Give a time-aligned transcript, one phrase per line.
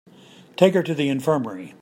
[0.57, 1.75] Take her to the infirmary.